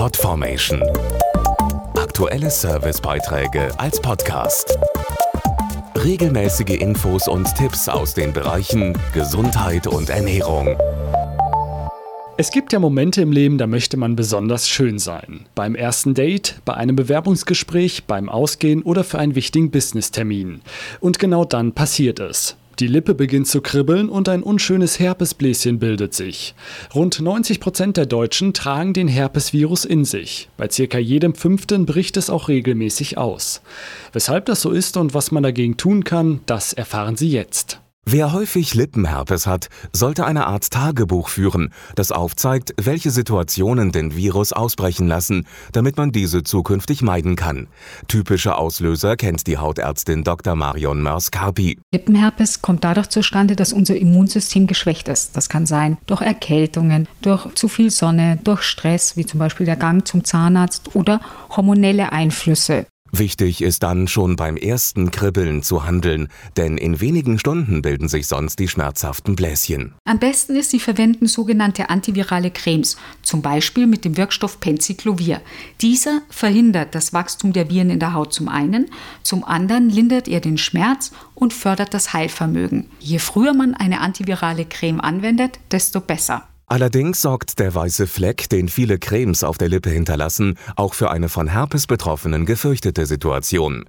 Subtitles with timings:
[0.00, 0.82] Podformation.
[1.94, 4.78] Aktuelle Servicebeiträge als Podcast.
[5.94, 10.74] Regelmäßige Infos und Tipps aus den Bereichen Gesundheit und Ernährung.
[12.38, 15.44] Es gibt ja Momente im Leben, da möchte man besonders schön sein.
[15.54, 20.62] Beim ersten Date, bei einem Bewerbungsgespräch, beim Ausgehen oder für einen wichtigen Business-Termin.
[21.00, 22.56] Und genau dann passiert es.
[22.80, 26.54] Die Lippe beginnt zu kribbeln und ein unschönes Herpesbläschen bildet sich.
[26.94, 30.48] Rund 90 Prozent der Deutschen tragen den Herpesvirus in sich.
[30.56, 33.60] Bei circa jedem Fünften bricht es auch regelmäßig aus.
[34.14, 37.80] Weshalb das so ist und was man dagegen tun kann, das erfahren Sie jetzt.
[38.12, 44.52] Wer häufig Lippenherpes hat, sollte eine Art Tagebuch führen, das aufzeigt, welche Situationen den Virus
[44.52, 47.68] ausbrechen lassen, damit man diese zukünftig meiden kann.
[48.08, 50.56] Typische Auslöser kennt die Hautärztin Dr.
[50.56, 51.78] Marion Mörs-Karpi.
[51.94, 55.36] Lippenherpes kommt dadurch zustande, dass unser Immunsystem geschwächt ist.
[55.36, 59.76] Das kann sein durch Erkältungen, durch zu viel Sonne, durch Stress, wie zum Beispiel der
[59.76, 62.86] Gang zum Zahnarzt oder hormonelle Einflüsse.
[63.12, 68.26] Wichtig ist dann schon beim ersten Kribbeln zu handeln, denn in wenigen Stunden bilden sich
[68.26, 69.94] sonst die schmerzhaften Bläschen.
[70.04, 75.40] Am besten ist, Sie verwenden sogenannte antivirale Cremes, zum Beispiel mit dem Wirkstoff Penciclovir.
[75.80, 78.86] Dieser verhindert das Wachstum der Viren in der Haut zum einen,
[79.22, 82.86] zum anderen lindert er den Schmerz und fördert das Heilvermögen.
[83.00, 86.49] Je früher man eine antivirale Creme anwendet, desto besser.
[86.72, 91.28] Allerdings sorgt der weiße Fleck, den viele Cremes auf der Lippe hinterlassen, auch für eine
[91.28, 93.86] von Herpes Betroffenen gefürchtete Situation.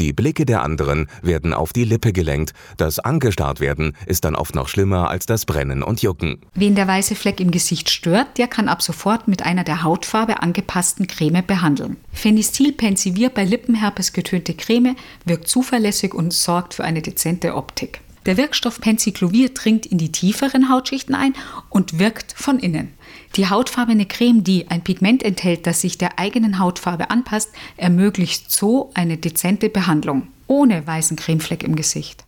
[0.00, 2.52] Die Blicke der anderen werden auf die Lippe gelenkt.
[2.76, 6.40] Das angestarrt werden ist dann oft noch schlimmer als das Brennen und Jucken.
[6.56, 10.42] Wen der weiße Fleck im Gesicht stört, der kann ab sofort mit einer der Hautfarbe
[10.42, 11.98] angepassten Creme behandeln.
[12.12, 18.00] Phenistilpensivir bei Lippenherpes getönte Creme wirkt zuverlässig und sorgt für eine dezente Optik.
[18.26, 21.34] Der Wirkstoff Penciclovir dringt in die tieferen Hautschichten ein
[21.68, 22.94] und wirkt von innen.
[23.36, 28.90] Die hautfarbene Creme, die ein Pigment enthält, das sich der eigenen Hautfarbe anpasst, ermöglicht so
[28.94, 32.24] eine dezente Behandlung ohne weißen Cremefleck im Gesicht.